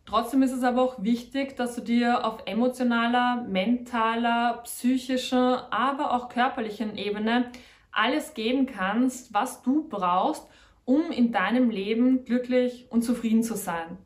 Trotzdem 0.06 0.44
ist 0.44 0.52
es 0.52 0.64
aber 0.64 0.84
auch 0.84 1.04
wichtig, 1.04 1.56
dass 1.56 1.76
du 1.76 1.82
dir 1.82 2.26
auf 2.26 2.44
emotionaler, 2.46 3.44
mentaler, 3.50 4.62
psychischer, 4.64 5.74
aber 5.74 6.14
auch 6.14 6.30
körperlichen 6.30 6.96
Ebene 6.98 7.52
alles 7.92 8.36
geben 8.36 8.68
kannst, 8.68 9.34
was 9.34 9.64
du 9.64 9.88
brauchst, 9.90 10.48
um 10.84 11.10
in 11.12 11.32
deinem 11.32 11.72
Leben 11.72 12.24
glücklich 12.24 12.86
und 12.90 13.02
zufrieden 13.02 13.42
zu 13.42 13.56
sein. 13.56 13.98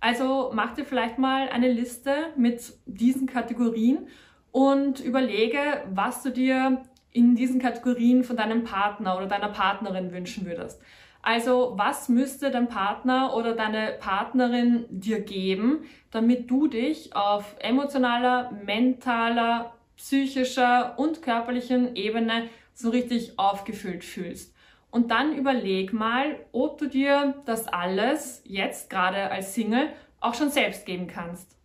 Also 0.00 0.50
mach 0.52 0.74
dir 0.74 0.84
vielleicht 0.84 1.18
mal 1.18 1.48
eine 1.48 1.70
Liste 1.70 2.32
mit 2.36 2.72
diesen 2.86 3.28
Kategorien 3.28 4.08
und 4.50 5.00
überlege, 5.00 5.84
was 5.92 6.22
du 6.22 6.30
dir 6.30 6.82
in 7.12 7.36
diesen 7.36 7.60
Kategorien 7.60 8.24
von 8.24 8.36
deinem 8.36 8.64
Partner 8.64 9.16
oder 9.16 9.26
deiner 9.26 9.48
Partnerin 9.48 10.12
wünschen 10.12 10.46
würdest. 10.46 10.80
Also 11.22 11.74
was 11.76 12.08
müsste 12.08 12.50
dein 12.50 12.68
Partner 12.68 13.34
oder 13.34 13.54
deine 13.54 13.96
Partnerin 14.00 14.86
dir 14.88 15.20
geben, 15.20 15.84
damit 16.10 16.50
du 16.50 16.68
dich 16.68 17.14
auf 17.14 17.56
emotionaler, 17.58 18.52
mentaler, 18.64 19.74
psychischer 19.96 20.98
und 20.98 21.22
körperlichen 21.22 21.96
Ebene 21.96 22.48
so 22.72 22.90
richtig 22.90 23.38
aufgefüllt 23.38 24.04
fühlst? 24.04 24.54
Und 24.90 25.10
dann 25.10 25.36
überleg 25.36 25.92
mal, 25.92 26.36
ob 26.52 26.78
du 26.78 26.86
dir 26.86 27.34
das 27.44 27.68
alles 27.68 28.42
jetzt 28.44 28.88
gerade 28.88 29.30
als 29.30 29.54
Single 29.54 29.88
auch 30.20 30.34
schon 30.34 30.50
selbst 30.50 30.86
geben 30.86 31.08
kannst. 31.08 31.58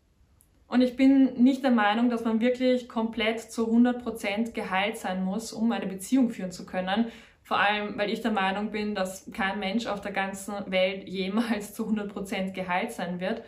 Und 0.68 0.82
ich 0.82 0.96
bin 0.96 1.44
nicht 1.44 1.64
der 1.64 1.72
Meinung, 1.72 2.10
dass 2.10 2.26
man 2.26 2.42
wirklich 2.42 2.90
komplett 2.90 3.40
zu 3.40 3.70
100% 3.70 4.54
geheilt 4.54 4.98
sein 4.98 5.24
muss, 5.24 5.54
um 5.54 5.72
eine 5.72 5.86
Beziehung 5.86 6.32
führen 6.32 6.52
zu 6.52 6.66
können. 6.66 7.12
Vor 7.44 7.60
allem, 7.60 7.98
weil 7.98 8.10
ich 8.10 8.22
der 8.22 8.32
Meinung 8.32 8.72
bin, 8.72 8.96
dass 8.96 9.30
kein 9.34 9.60
Mensch 9.60 9.86
auf 9.86 10.02
der 10.02 10.14
ganzen 10.14 10.54
Welt 10.68 11.08
jemals 11.08 11.74
zu 11.74 11.86
100% 11.86 12.54
geheilt 12.54 12.92
sein 12.92 13.20
wird. 13.20 13.44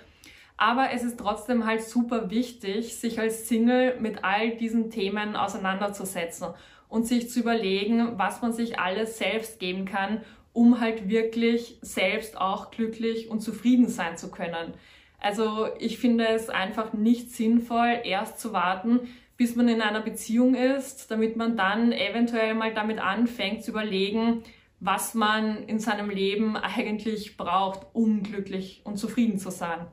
Aber 0.58 0.92
es 0.92 1.04
ist 1.04 1.18
trotzdem 1.20 1.66
halt 1.66 1.82
super 1.82 2.30
wichtig, 2.30 2.96
sich 2.98 3.20
als 3.20 3.48
Single 3.48 4.00
mit 4.00 4.24
all 4.24 4.52
diesen 4.52 4.90
Themen 4.90 5.36
auseinanderzusetzen 5.36 6.48
und 6.88 7.06
sich 7.06 7.30
zu 7.30 7.40
überlegen, 7.42 8.18
was 8.18 8.42
man 8.42 8.54
sich 8.54 8.80
alles 8.80 9.18
selbst 9.18 9.60
geben 9.60 9.86
kann, 9.86 10.22
um 10.54 10.80
halt 10.80 11.10
wirklich 11.10 11.78
selbst 11.82 12.40
auch 12.40 12.72
glücklich 12.72 13.30
und 13.30 13.42
zufrieden 13.42 13.90
sein 13.90 14.18
zu 14.18 14.32
können. 14.32 14.74
Also 15.20 15.68
ich 15.80 15.98
finde 15.98 16.28
es 16.28 16.50
einfach 16.50 16.94
nicht 16.94 17.32
sinnvoll, 17.32 18.00
erst 18.04 18.40
zu 18.40 18.54
warten, 18.54 19.10
bis 19.38 19.56
man 19.56 19.68
in 19.68 19.82
einer 19.82 20.02
Beziehung 20.02 20.56
ist, 20.56 21.12
damit 21.12 21.36
man 21.36 21.58
dann 21.58 21.92
eventuell 21.92 22.54
mal 22.54 22.74
damit 22.74 23.00
anfängt 23.00 23.64
zu 23.64 23.72
überlegen, 23.72 24.44
was 24.80 25.14
man 25.14 25.64
in 25.64 25.80
seinem 25.80 26.10
Leben 26.10 26.56
eigentlich 26.56 27.38
braucht, 27.38 27.88
um 27.94 28.24
glücklich 28.24 28.82
und 28.86 28.98
zufrieden 28.98 29.38
zu 29.40 29.50
sein. 29.50 29.88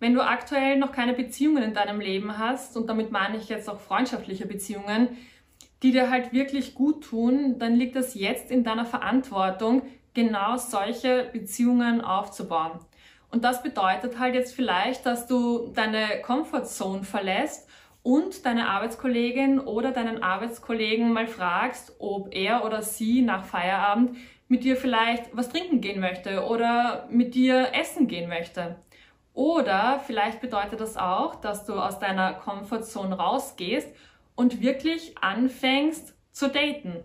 Wenn 0.00 0.14
du 0.14 0.22
aktuell 0.22 0.78
noch 0.78 0.92
keine 0.92 1.14
Beziehungen 1.14 1.62
in 1.62 1.74
deinem 1.74 2.00
Leben 2.00 2.38
hast, 2.38 2.76
und 2.76 2.88
damit 2.88 3.10
meine 3.10 3.36
ich 3.36 3.48
jetzt 3.48 3.68
auch 3.68 3.80
freundschaftliche 3.80 4.46
Beziehungen, 4.46 5.08
die 5.82 5.92
dir 5.92 6.10
halt 6.10 6.32
wirklich 6.32 6.74
gut 6.74 7.04
tun, 7.04 7.58
dann 7.58 7.74
liegt 7.74 7.96
es 7.96 8.14
jetzt 8.14 8.50
in 8.50 8.64
deiner 8.64 8.86
Verantwortung, 8.86 9.82
genau 10.14 10.56
solche 10.56 11.28
Beziehungen 11.32 12.00
aufzubauen. 12.00 12.72
Und 13.30 13.44
das 13.44 13.62
bedeutet 13.62 14.18
halt 14.18 14.34
jetzt 14.34 14.54
vielleicht, 14.54 15.04
dass 15.06 15.26
du 15.26 15.72
deine 15.74 16.22
Comfortzone 16.22 17.02
verlässt 17.02 17.68
und 18.04 18.44
deine 18.44 18.68
Arbeitskollegin 18.68 19.58
oder 19.58 19.90
deinen 19.90 20.22
Arbeitskollegen 20.22 21.12
mal 21.12 21.26
fragst, 21.26 21.96
ob 21.98 22.34
er 22.34 22.64
oder 22.64 22.82
sie 22.82 23.22
nach 23.22 23.46
Feierabend 23.46 24.16
mit 24.46 24.62
dir 24.62 24.76
vielleicht 24.76 25.34
was 25.34 25.48
trinken 25.48 25.80
gehen 25.80 26.00
möchte 26.00 26.44
oder 26.44 27.08
mit 27.10 27.34
dir 27.34 27.70
essen 27.72 28.06
gehen 28.06 28.28
möchte. 28.28 28.76
Oder 29.32 30.00
vielleicht 30.06 30.42
bedeutet 30.42 30.80
das 30.80 30.98
auch, 30.98 31.36
dass 31.36 31.64
du 31.64 31.72
aus 31.72 31.98
deiner 31.98 32.34
Comfortzone 32.34 33.16
rausgehst 33.16 33.88
und 34.34 34.60
wirklich 34.60 35.16
anfängst 35.18 36.14
zu 36.30 36.48
daten. 36.48 37.02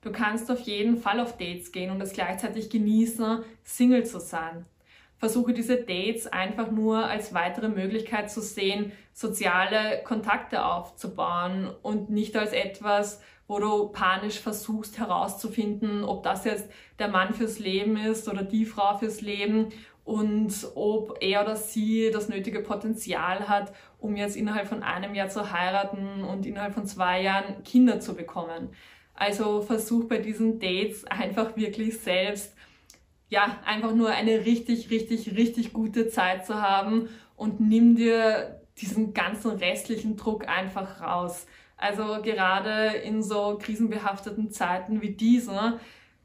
Du 0.00 0.12
kannst 0.12 0.50
auf 0.50 0.60
jeden 0.60 0.96
Fall 0.96 1.20
auf 1.20 1.36
Dates 1.36 1.72
gehen 1.72 1.90
und 1.90 2.00
es 2.00 2.14
gleichzeitig 2.14 2.70
genießen, 2.70 3.44
Single 3.64 4.06
zu 4.06 4.18
sein. 4.18 4.64
Versuche 5.22 5.52
diese 5.52 5.76
Dates 5.76 6.26
einfach 6.26 6.72
nur 6.72 7.06
als 7.06 7.32
weitere 7.32 7.68
Möglichkeit 7.68 8.28
zu 8.28 8.40
sehen, 8.40 8.90
soziale 9.12 10.02
Kontakte 10.02 10.64
aufzubauen 10.64 11.70
und 11.82 12.10
nicht 12.10 12.36
als 12.36 12.52
etwas, 12.52 13.22
wo 13.46 13.60
du 13.60 13.90
panisch 13.90 14.40
versuchst 14.40 14.98
herauszufinden, 14.98 16.02
ob 16.02 16.24
das 16.24 16.44
jetzt 16.44 16.68
der 16.98 17.06
Mann 17.06 17.34
fürs 17.34 17.60
Leben 17.60 17.96
ist 17.96 18.28
oder 18.28 18.42
die 18.42 18.66
Frau 18.66 18.98
fürs 18.98 19.20
Leben 19.20 19.68
und 20.02 20.52
ob 20.74 21.18
er 21.20 21.42
oder 21.42 21.54
sie 21.54 22.10
das 22.12 22.28
nötige 22.28 22.58
Potenzial 22.58 23.48
hat, 23.48 23.72
um 24.00 24.16
jetzt 24.16 24.34
innerhalb 24.34 24.66
von 24.66 24.82
einem 24.82 25.14
Jahr 25.14 25.28
zu 25.28 25.52
heiraten 25.52 26.24
und 26.24 26.46
innerhalb 26.46 26.74
von 26.74 26.84
zwei 26.84 27.22
Jahren 27.22 27.62
Kinder 27.62 28.00
zu 28.00 28.16
bekommen. 28.16 28.70
Also 29.14 29.60
versuch 29.60 30.08
bei 30.08 30.18
diesen 30.18 30.58
Dates 30.58 31.04
einfach 31.04 31.56
wirklich 31.56 32.00
selbst, 32.00 32.56
ja, 33.32 33.58
einfach 33.64 33.94
nur 33.94 34.10
eine 34.10 34.44
richtig, 34.44 34.90
richtig, 34.90 35.34
richtig 35.38 35.72
gute 35.72 36.08
Zeit 36.10 36.44
zu 36.44 36.60
haben 36.60 37.08
und 37.34 37.60
nimm 37.60 37.96
dir 37.96 38.60
diesen 38.76 39.14
ganzen 39.14 39.52
restlichen 39.52 40.18
Druck 40.18 40.46
einfach 40.46 41.00
raus. 41.00 41.46
Also 41.78 42.20
gerade 42.20 42.88
in 42.98 43.22
so 43.22 43.58
krisenbehafteten 43.58 44.50
Zeiten 44.50 45.00
wie 45.00 45.14
diesen 45.14 45.56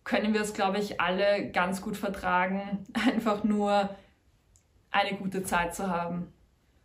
können 0.04 0.34
wir 0.34 0.42
es, 0.42 0.54
glaube 0.54 0.80
ich, 0.80 1.00
alle 1.00 1.50
ganz 1.52 1.82
gut 1.82 1.96
vertragen, 1.96 2.86
einfach 3.08 3.46
nur 3.46 3.90
eine 4.92 5.18
gute 5.18 5.44
Zeit 5.44 5.76
zu 5.76 5.90
haben. 5.90 6.34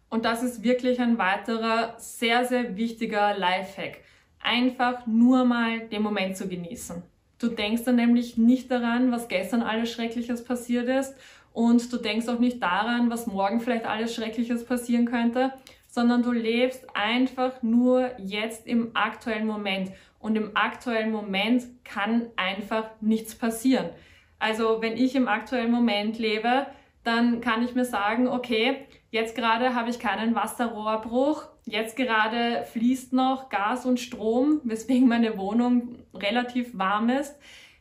Und 0.08 0.24
das 0.24 0.44
ist 0.44 0.62
wirklich 0.62 1.00
ein 1.00 1.18
weiterer 1.18 1.96
sehr, 1.98 2.44
sehr 2.44 2.76
wichtiger 2.76 3.36
Lifehack. 3.36 3.98
Einfach 4.38 5.04
nur 5.04 5.44
mal 5.44 5.88
den 5.88 6.02
Moment 6.02 6.36
zu 6.36 6.46
genießen. 6.46 7.02
Du 7.42 7.48
denkst 7.48 7.82
dann 7.82 7.96
nämlich 7.96 8.36
nicht 8.36 8.70
daran, 8.70 9.10
was 9.10 9.26
gestern 9.26 9.62
alles 9.62 9.90
Schreckliches 9.90 10.44
passiert 10.44 10.86
ist 10.86 11.16
und 11.52 11.92
du 11.92 11.96
denkst 11.96 12.28
auch 12.28 12.38
nicht 12.38 12.62
daran, 12.62 13.10
was 13.10 13.26
morgen 13.26 13.58
vielleicht 13.58 13.84
alles 13.84 14.14
Schreckliches 14.14 14.64
passieren 14.64 15.06
könnte, 15.06 15.52
sondern 15.88 16.22
du 16.22 16.30
lebst 16.30 16.86
einfach 16.94 17.60
nur 17.60 18.12
jetzt 18.20 18.68
im 18.68 18.94
aktuellen 18.94 19.48
Moment 19.48 19.90
und 20.20 20.36
im 20.36 20.56
aktuellen 20.56 21.10
Moment 21.10 21.64
kann 21.82 22.26
einfach 22.36 22.84
nichts 23.00 23.34
passieren. 23.34 23.90
Also 24.38 24.80
wenn 24.80 24.96
ich 24.96 25.16
im 25.16 25.26
aktuellen 25.26 25.72
Moment 25.72 26.20
lebe, 26.20 26.66
dann 27.02 27.40
kann 27.40 27.64
ich 27.64 27.74
mir 27.74 27.84
sagen, 27.84 28.28
okay, 28.28 28.86
jetzt 29.10 29.34
gerade 29.34 29.74
habe 29.74 29.90
ich 29.90 29.98
keinen 29.98 30.36
Wasserrohrbruch, 30.36 31.48
jetzt 31.64 31.96
gerade 31.96 32.64
fließt 32.72 33.12
noch 33.12 33.48
Gas 33.48 33.86
und 33.86 34.00
Strom, 34.00 34.60
weswegen 34.64 35.08
meine 35.08 35.38
Wohnung 35.38 35.96
relativ 36.14 36.76
warm 36.76 37.08
ist. 37.08 37.36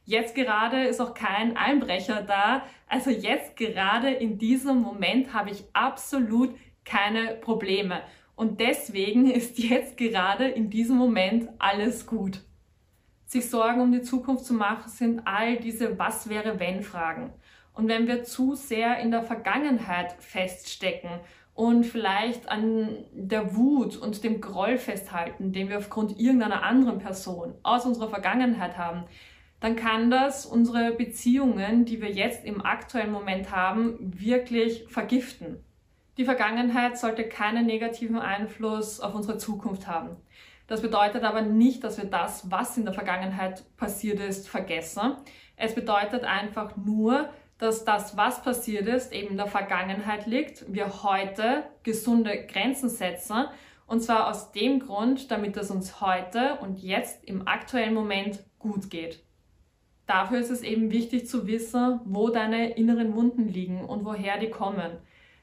Jetzt 0.05 0.35
gerade 0.35 0.83
ist 0.85 0.99
auch 0.99 1.13
kein 1.13 1.55
Einbrecher 1.57 2.21
da. 2.21 2.63
Also 2.87 3.09
jetzt 3.09 3.55
gerade 3.55 4.09
in 4.09 4.37
diesem 4.37 4.81
Moment 4.81 5.33
habe 5.33 5.51
ich 5.51 5.63
absolut 5.73 6.55
keine 6.83 7.35
Probleme. 7.35 8.01
Und 8.35 8.59
deswegen 8.59 9.29
ist 9.31 9.59
jetzt 9.59 9.97
gerade 9.97 10.47
in 10.47 10.69
diesem 10.69 10.97
Moment 10.97 11.49
alles 11.59 12.05
gut. 12.05 12.41
Sich 13.25 13.49
Sorgen 13.49 13.79
um 13.79 13.91
die 13.91 14.01
Zukunft 14.01 14.45
zu 14.45 14.53
machen, 14.53 14.89
sind 14.89 15.21
all 15.25 15.57
diese 15.57 15.97
Was 15.97 16.27
wäre 16.27 16.59
wenn 16.59 16.81
Fragen. 16.81 17.31
Und 17.73 17.87
wenn 17.87 18.07
wir 18.07 18.23
zu 18.23 18.55
sehr 18.55 18.99
in 18.99 19.11
der 19.11 19.23
Vergangenheit 19.23 20.13
feststecken 20.19 21.09
und 21.61 21.83
vielleicht 21.83 22.49
an 22.49 23.05
der 23.13 23.55
Wut 23.55 23.95
und 23.95 24.23
dem 24.23 24.41
Groll 24.41 24.79
festhalten, 24.79 25.53
den 25.53 25.69
wir 25.69 25.77
aufgrund 25.77 26.19
irgendeiner 26.19 26.63
anderen 26.63 26.97
Person 26.97 27.53
aus 27.61 27.85
unserer 27.85 28.09
Vergangenheit 28.09 28.79
haben, 28.79 29.03
dann 29.59 29.75
kann 29.75 30.09
das 30.09 30.47
unsere 30.47 30.91
Beziehungen, 30.91 31.85
die 31.85 32.01
wir 32.01 32.09
jetzt 32.09 32.45
im 32.45 32.65
aktuellen 32.65 33.11
Moment 33.11 33.51
haben, 33.51 33.95
wirklich 33.99 34.85
vergiften. 34.87 35.63
Die 36.17 36.25
Vergangenheit 36.25 36.97
sollte 36.97 37.29
keinen 37.29 37.67
negativen 37.67 38.17
Einfluss 38.17 38.99
auf 38.99 39.13
unsere 39.13 39.37
Zukunft 39.37 39.85
haben. 39.85 40.17
Das 40.65 40.81
bedeutet 40.81 41.23
aber 41.23 41.43
nicht, 41.43 41.83
dass 41.83 42.01
wir 42.01 42.09
das, 42.09 42.49
was 42.49 42.75
in 42.75 42.85
der 42.85 42.95
Vergangenheit 42.95 43.65
passiert 43.77 44.19
ist, 44.19 44.49
vergessen. 44.49 45.13
Es 45.57 45.75
bedeutet 45.75 46.23
einfach 46.23 46.75
nur, 46.75 47.29
dass 47.61 47.85
das, 47.85 48.17
was 48.17 48.41
passiert 48.41 48.87
ist, 48.87 49.13
eben 49.13 49.29
in 49.29 49.37
der 49.37 49.47
Vergangenheit 49.47 50.25
liegt, 50.25 50.65
wir 50.73 51.03
heute 51.03 51.63
gesunde 51.83 52.45
Grenzen 52.45 52.89
setzen. 52.89 53.45
Und 53.87 54.01
zwar 54.01 54.29
aus 54.29 54.51
dem 54.51 54.79
Grund, 54.79 55.31
damit 55.31 55.55
es 55.57 55.69
uns 55.69 56.01
heute 56.01 56.57
und 56.61 56.81
jetzt 56.81 57.23
im 57.23 57.47
aktuellen 57.47 57.93
Moment 57.93 58.43
gut 58.57 58.89
geht. 58.89 59.23
Dafür 60.07 60.39
ist 60.39 60.49
es 60.49 60.61
eben 60.61 60.91
wichtig 60.91 61.27
zu 61.27 61.47
wissen, 61.47 62.01
wo 62.05 62.29
deine 62.29 62.71
inneren 62.71 63.15
Wunden 63.15 63.47
liegen 63.47 63.85
und 63.85 64.03
woher 64.05 64.37
die 64.37 64.49
kommen 64.49 64.97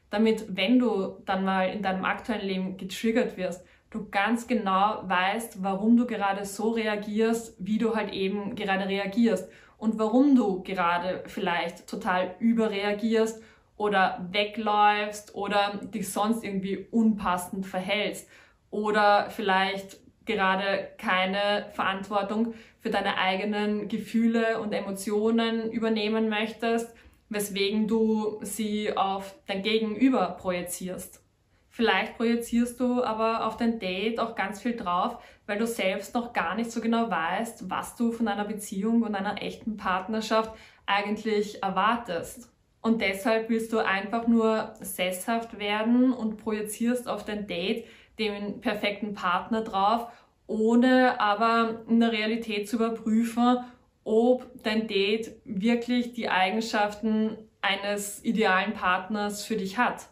damit, 0.09 0.45
wenn 0.55 0.79
du 0.79 1.17
dann 1.25 1.43
mal 1.43 1.69
in 1.69 1.81
deinem 1.81 2.05
aktuellen 2.05 2.47
Leben 2.47 2.77
getriggert 2.77 3.37
wirst, 3.37 3.65
du 3.91 4.09
ganz 4.09 4.47
genau 4.47 5.03
weißt, 5.07 5.63
warum 5.63 5.97
du 5.97 6.05
gerade 6.05 6.45
so 6.45 6.71
reagierst, 6.71 7.55
wie 7.59 7.77
du 7.77 7.95
halt 7.95 8.13
eben 8.13 8.55
gerade 8.55 8.87
reagierst 8.87 9.49
und 9.79 9.97
warum 9.97 10.35
du 10.35 10.61
gerade 10.61 11.23
vielleicht 11.25 11.87
total 11.87 12.35
überreagierst 12.39 13.41
oder 13.77 14.27
wegläufst 14.31 15.33
oder 15.33 15.79
dich 15.83 16.09
sonst 16.09 16.43
irgendwie 16.43 16.87
unpassend 16.91 17.65
verhältst 17.65 18.29
oder 18.69 19.29
vielleicht 19.31 19.97
gerade 20.25 20.89
keine 20.97 21.65
Verantwortung 21.73 22.53
für 22.79 22.91
deine 22.91 23.17
eigenen 23.17 23.87
Gefühle 23.87 24.61
und 24.61 24.73
Emotionen 24.73 25.71
übernehmen 25.71 26.29
möchtest 26.29 26.93
weswegen 27.29 27.87
du 27.87 28.39
sie 28.41 28.95
auf 28.95 29.35
dein 29.47 29.61
Gegenüber 29.61 30.35
projizierst. 30.39 31.23
Vielleicht 31.69 32.17
projizierst 32.17 32.79
du 32.79 33.03
aber 33.03 33.45
auf 33.45 33.55
dein 33.55 33.79
Date 33.79 34.19
auch 34.19 34.35
ganz 34.35 34.61
viel 34.61 34.75
drauf, 34.75 35.17
weil 35.49 35.57
du 35.57 35.65
selbst 35.65 36.13
noch 36.13 36.31
gar 36.31 36.53
nicht 36.53 36.71
so 36.71 36.79
genau 36.79 37.09
weißt, 37.09 37.71
was 37.71 37.95
du 37.95 38.11
von 38.11 38.27
einer 38.27 38.45
Beziehung 38.45 39.01
und 39.01 39.15
einer 39.15 39.41
echten 39.41 39.77
Partnerschaft 39.77 40.53
eigentlich 40.85 41.63
erwartest. 41.63 42.51
Und 42.81 43.01
deshalb 43.01 43.49
willst 43.49 43.73
du 43.73 43.79
einfach 43.79 44.27
nur 44.27 44.75
sesshaft 44.79 45.57
werden 45.57 46.13
und 46.13 46.37
projizierst 46.37 47.09
auf 47.09 47.25
dein 47.25 47.47
Date 47.47 47.85
den 48.19 48.61
perfekten 48.61 49.15
Partner 49.15 49.63
drauf, 49.63 50.11
ohne 50.45 51.19
aber 51.19 51.81
in 51.89 51.99
der 51.99 52.11
Realität 52.11 52.69
zu 52.69 52.75
überprüfen, 52.75 53.57
ob 54.03 54.45
dein 54.61 54.87
Date 54.87 55.31
wirklich 55.45 56.13
die 56.13 56.29
Eigenschaften 56.29 57.37
eines 57.61 58.23
idealen 58.23 58.73
Partners 58.73 59.43
für 59.43 59.57
dich 59.57 59.79
hat. 59.79 60.08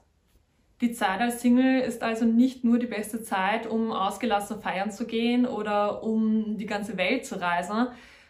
Die 0.81 0.91
Zeit 0.91 1.21
als 1.21 1.41
Single 1.41 1.81
ist 1.81 2.03
also 2.03 2.25
nicht 2.25 2.63
nur 2.63 2.77
die 2.77 2.85
beste 2.85 3.23
Zeit, 3.23 3.65
um 3.65 3.91
ausgelassen 3.91 4.61
feiern 4.61 4.91
zu 4.91 5.07
gehen 5.07 5.47
oder 5.47 6.03
um 6.03 6.57
die 6.57 6.67
ganze 6.67 6.97
Welt 6.97 7.25
zu 7.25 7.41
reisen, 7.41 7.87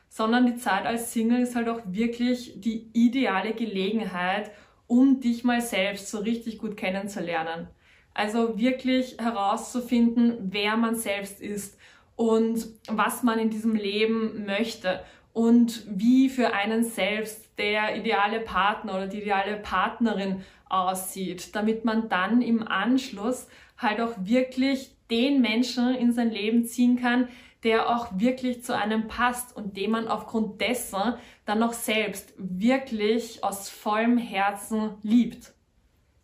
sondern 0.07 0.45
die 0.45 0.55
Zeit 0.55 0.85
als 0.85 1.11
Single 1.11 1.41
ist 1.41 1.55
halt 1.55 1.67
auch 1.67 1.81
wirklich 1.85 2.53
die 2.61 2.89
ideale 2.93 3.53
Gelegenheit, 3.53 4.51
um 4.87 5.19
dich 5.19 5.43
mal 5.43 5.59
selbst 5.59 6.09
so 6.09 6.19
richtig 6.19 6.57
gut 6.57 6.77
kennenzulernen. 6.77 7.67
Also 8.13 8.57
wirklich 8.57 9.17
herauszufinden, 9.19 10.37
wer 10.39 10.77
man 10.77 10.95
selbst 10.95 11.41
ist 11.41 11.77
und 12.15 12.65
was 12.87 13.23
man 13.23 13.39
in 13.39 13.49
diesem 13.49 13.75
Leben 13.75 14.45
möchte 14.45 15.01
und 15.37 15.83
wie 15.87 16.29
für 16.29 16.55
einen 16.55 16.83
selbst 16.83 17.47
der 17.59 17.95
ideale 17.95 18.39
Partner 18.39 18.95
oder 18.95 19.05
die 19.05 19.21
ideale 19.21 19.57
Partnerin 19.57 20.41
aussieht, 20.67 21.55
damit 21.55 21.85
man 21.85 22.09
dann 22.09 22.41
im 22.41 22.67
Anschluss 22.67 23.47
halt 23.77 24.01
auch 24.01 24.13
wirklich 24.17 24.95
den 25.11 25.39
Menschen 25.39 25.93
in 25.93 26.11
sein 26.11 26.31
Leben 26.31 26.65
ziehen 26.65 26.99
kann, 26.99 27.27
der 27.61 27.95
auch 27.95 28.07
wirklich 28.15 28.63
zu 28.63 28.75
einem 28.75 29.07
passt 29.07 29.55
und 29.55 29.77
den 29.77 29.91
man 29.91 30.07
aufgrund 30.07 30.59
dessen 30.59 31.13
dann 31.45 31.59
noch 31.59 31.73
selbst 31.73 32.33
wirklich 32.39 33.43
aus 33.43 33.69
vollem 33.69 34.17
Herzen 34.17 34.95
liebt. 35.03 35.53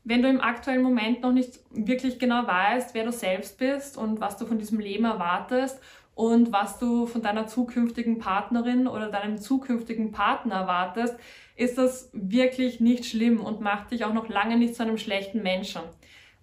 Wenn 0.03 0.23
du 0.23 0.27
im 0.27 0.41
aktuellen 0.41 0.81
Moment 0.81 1.21
noch 1.21 1.33
nicht 1.33 1.59
wirklich 1.69 2.17
genau 2.17 2.47
weißt, 2.47 2.95
wer 2.95 3.05
du 3.05 3.11
selbst 3.11 3.59
bist 3.59 3.95
und 3.95 4.21
was 4.21 4.37
du 4.37 4.47
von 4.47 4.57
diesem 4.57 4.79
Leben 4.79 5.05
erwartest 5.05 5.79
und 6.15 6.51
was 6.51 6.77
du 6.77 7.07
von 7.07 7.21
deiner 7.21 7.47
zukünftigen 7.47 8.19
Partnerin 8.19 8.87
oder 8.87 9.09
deinem 9.09 9.39
zukünftigen 9.39 10.11
Partner 10.11 10.55
erwartest, 10.55 11.15
ist 11.55 11.77
das 11.77 12.09
wirklich 12.13 12.79
nicht 12.79 13.05
schlimm 13.05 13.39
und 13.39 13.61
macht 13.61 13.91
dich 13.91 14.05
auch 14.05 14.13
noch 14.13 14.29
lange 14.29 14.57
nicht 14.57 14.75
zu 14.75 14.83
einem 14.83 14.97
schlechten 14.97 15.41
Menschen. 15.41 15.81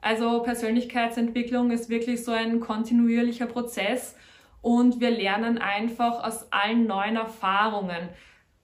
Also 0.01 0.43
Persönlichkeitsentwicklung 0.43 1.71
ist 1.71 1.89
wirklich 1.89 2.25
so 2.25 2.33
ein 2.33 2.61
kontinuierlicher 2.61 3.47
Prozess 3.47 4.17
und 4.63 5.01
wir 5.01 5.11
lernen 5.11 5.59
einfach 5.59 6.25
aus 6.25 6.53
allen 6.53 6.87
neuen 6.87 7.17
Erfahrungen. 7.17 8.09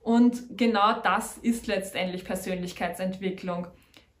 Und 0.01 0.57
genau 0.57 0.93
das 1.03 1.37
ist 1.37 1.67
letztendlich 1.67 2.25
Persönlichkeitsentwicklung. 2.25 3.67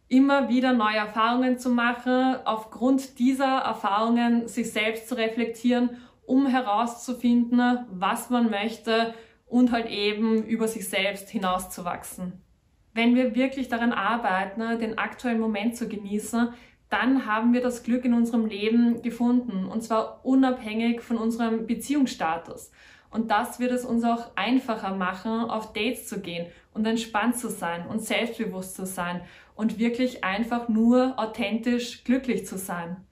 Immer 0.09 0.47
wieder 0.47 0.73
neue 0.73 0.97
Erfahrungen 0.97 1.59
zu 1.59 1.69
machen, 1.69 2.37
aufgrund 2.45 3.19
dieser 3.19 3.57
Erfahrungen 3.59 4.47
sich 4.47 4.71
selbst 4.71 5.09
zu 5.09 5.17
reflektieren 5.17 5.97
um 6.27 6.45
herauszufinden, 6.45 7.85
was 7.89 8.29
man 8.29 8.51
möchte 8.51 9.13
und 9.47 9.71
halt 9.71 9.87
eben 9.87 10.43
über 10.43 10.67
sich 10.67 10.87
selbst 10.87 11.29
hinauszuwachsen. 11.29 12.33
Wenn 12.93 13.15
wir 13.15 13.33
wirklich 13.33 13.69
daran 13.69 13.93
arbeiten, 13.93 14.77
den 14.79 14.97
aktuellen 14.97 15.39
Moment 15.39 15.77
zu 15.77 15.87
genießen, 15.87 16.49
dann 16.89 17.25
haben 17.25 17.53
wir 17.53 17.61
das 17.61 17.83
Glück 17.83 18.05
in 18.05 18.13
unserem 18.13 18.45
Leben 18.45 19.01
gefunden 19.01 19.65
und 19.65 19.81
zwar 19.83 20.25
unabhängig 20.25 21.01
von 21.01 21.17
unserem 21.17 21.65
Beziehungsstatus. 21.65 22.71
Und 23.09 23.31
das 23.31 23.59
wird 23.59 23.71
es 23.71 23.85
uns 23.85 24.03
auch 24.03 24.31
einfacher 24.35 24.95
machen, 24.95 25.49
auf 25.49 25.71
Dates 25.71 26.07
zu 26.07 26.19
gehen 26.19 26.47
und 26.73 26.85
entspannt 26.85 27.37
zu 27.37 27.49
sein 27.49 27.87
und 27.87 28.01
selbstbewusst 28.01 28.75
zu 28.75 28.85
sein 28.85 29.21
und 29.55 29.79
wirklich 29.79 30.25
einfach 30.25 30.67
nur 30.67 31.17
authentisch 31.17 32.03
glücklich 32.03 32.45
zu 32.45 32.57
sein. 32.57 33.06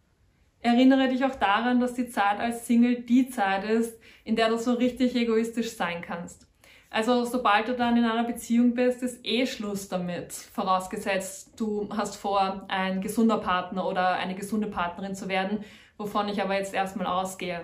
Erinnere 0.65 1.09
dich 1.09 1.23
auch 1.23 1.35
daran, 1.35 1.79
dass 1.79 1.93
die 1.93 2.09
Zeit 2.09 2.39
als 2.39 2.65
Single 2.65 2.95
die 2.95 3.29
Zeit 3.29 3.65
ist, 3.65 3.99
in 4.23 4.35
der 4.35 4.49
du 4.49 4.57
so 4.57 4.73
richtig 4.73 5.15
egoistisch 5.15 5.69
sein 5.69 6.01
kannst. 6.01 6.47
Also 6.89 7.23
sobald 7.23 7.67
du 7.67 7.75
dann 7.75 7.95
in 7.97 8.03
einer 8.03 8.23
Beziehung 8.23 8.73
bist, 8.73 9.03
ist 9.03 9.23
eh 9.23 9.45
Schluss 9.45 9.89
damit. 9.89 10.33
Vorausgesetzt, 10.33 11.51
du 11.55 11.87
hast 11.95 12.15
vor, 12.15 12.65
ein 12.67 12.99
gesunder 12.99 13.37
Partner 13.37 13.87
oder 13.87 14.13
eine 14.13 14.33
gesunde 14.33 14.65
Partnerin 14.65 15.13
zu 15.13 15.29
werden, 15.29 15.63
wovon 15.99 16.29
ich 16.29 16.41
aber 16.41 16.57
jetzt 16.57 16.73
erstmal 16.73 17.05
ausgehe. 17.05 17.61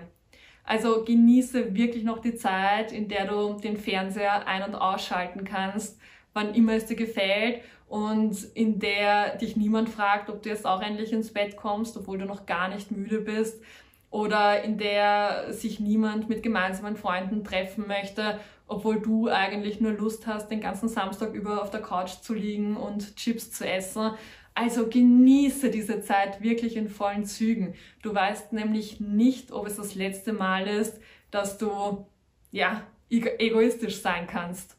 Also 0.62 1.02
genieße 1.02 1.74
wirklich 1.74 2.04
noch 2.04 2.20
die 2.20 2.36
Zeit, 2.36 2.92
in 2.92 3.08
der 3.08 3.26
du 3.26 3.54
den 3.54 3.78
Fernseher 3.78 4.46
ein- 4.46 4.62
und 4.62 4.76
ausschalten 4.76 5.42
kannst, 5.42 5.98
wann 6.34 6.54
immer 6.54 6.74
es 6.74 6.86
dir 6.86 6.94
gefällt 6.94 7.62
und 7.92 8.42
in 8.54 8.78
der 8.78 9.36
dich 9.36 9.54
niemand 9.54 9.90
fragt, 9.90 10.30
ob 10.30 10.42
du 10.42 10.48
jetzt 10.48 10.64
auch 10.64 10.80
endlich 10.80 11.12
ins 11.12 11.30
Bett 11.30 11.58
kommst, 11.58 11.94
obwohl 11.94 12.16
du 12.16 12.24
noch 12.24 12.46
gar 12.46 12.68
nicht 12.68 12.90
müde 12.90 13.20
bist 13.20 13.62
oder 14.10 14.62
in 14.62 14.78
der 14.78 15.52
sich 15.52 15.78
niemand 15.78 16.26
mit 16.26 16.42
gemeinsamen 16.42 16.96
Freunden 16.96 17.44
treffen 17.44 17.86
möchte, 17.86 18.40
obwohl 18.66 18.98
du 18.98 19.28
eigentlich 19.28 19.82
nur 19.82 19.92
Lust 19.92 20.26
hast, 20.26 20.48
den 20.48 20.62
ganzen 20.62 20.88
Samstag 20.88 21.34
über 21.34 21.60
auf 21.60 21.68
der 21.68 21.82
Couch 21.82 22.12
zu 22.22 22.32
liegen 22.32 22.78
und 22.78 23.14
Chips 23.16 23.52
zu 23.52 23.68
essen. 23.68 24.12
Also 24.54 24.86
genieße 24.86 25.68
diese 25.68 26.00
Zeit 26.00 26.40
wirklich 26.40 26.78
in 26.78 26.88
vollen 26.88 27.26
Zügen. 27.26 27.74
Du 28.00 28.14
weißt 28.14 28.54
nämlich 28.54 29.00
nicht, 29.00 29.52
ob 29.52 29.66
es 29.66 29.76
das 29.76 29.94
letzte 29.94 30.32
Mal 30.32 30.66
ist, 30.66 30.98
dass 31.30 31.58
du 31.58 32.06
ja 32.52 32.84
egoistisch 33.10 34.00
sein 34.00 34.26
kannst. 34.26 34.78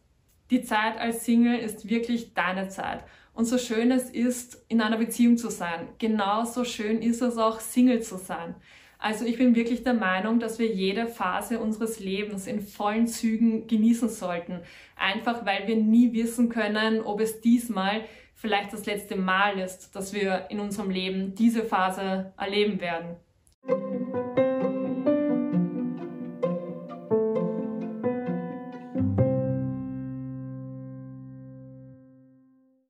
Die 0.53 0.61
Zeit 0.61 0.99
als 0.99 1.25
Single 1.25 1.57
ist 1.57 1.89
wirklich 1.89 2.35
deine 2.35 2.67
Zeit. 2.67 3.03
Und 3.33 3.45
so 3.45 3.57
schön 3.57 3.89
es 3.89 4.11
ist, 4.11 4.63
in 4.67 4.81
einer 4.81 4.99
Beziehung 4.99 5.35
zu 5.35 5.49
sein, 5.49 5.87
genauso 5.97 6.63
schön 6.63 7.01
ist 7.01 7.23
es 7.23 7.39
auch, 7.39 7.59
Single 7.59 8.03
zu 8.03 8.17
sein. 8.17 8.53
Also 8.99 9.25
ich 9.25 9.39
bin 9.39 9.55
wirklich 9.55 9.83
der 9.83 9.95
Meinung, 9.95 10.39
dass 10.39 10.59
wir 10.59 10.67
jede 10.67 11.07
Phase 11.07 11.57
unseres 11.57 11.99
Lebens 11.99 12.45
in 12.45 12.61
vollen 12.61 13.07
Zügen 13.07 13.65
genießen 13.65 14.09
sollten. 14.09 14.59
Einfach 14.95 15.43
weil 15.43 15.67
wir 15.67 15.75
nie 15.75 16.13
wissen 16.13 16.49
können, 16.49 17.01
ob 17.01 17.19
es 17.19 17.41
diesmal 17.41 18.01
vielleicht 18.35 18.73
das 18.73 18.85
letzte 18.85 19.15
Mal 19.15 19.57
ist, 19.57 19.95
dass 19.95 20.13
wir 20.13 20.51
in 20.51 20.59
unserem 20.59 20.91
Leben 20.91 21.33
diese 21.33 21.63
Phase 21.63 22.31
erleben 22.37 22.79
werden. 22.79 23.15